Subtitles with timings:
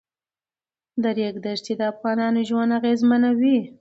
[1.01, 3.57] د ریګ دښتې د افغانانو ژوند اغېزمنوي.